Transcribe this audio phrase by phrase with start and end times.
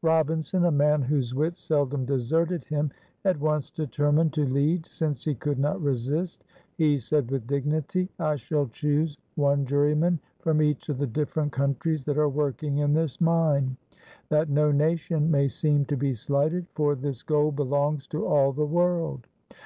[0.00, 2.90] Robinson, a man whose wits seldom deserted him,
[3.22, 6.42] at once determined to lead, since he could not resist.
[6.78, 12.02] He said with dignity: "I shall choose one juryman from each of the different countries
[12.06, 13.76] that are working in this mine,
[14.30, 18.64] that no nation may seem to be slighted, for this gold belongs to all the
[18.64, 19.26] world."